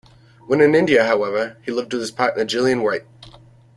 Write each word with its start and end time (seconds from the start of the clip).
When 0.47 0.61
in 0.61 0.73
India 0.73 1.03
however, 1.05 1.57
he 1.61 1.71
lived 1.71 1.93
with 1.93 2.01
his 2.01 2.09
partner 2.09 2.43
Gillian 2.43 2.81
Wright. 2.81 3.03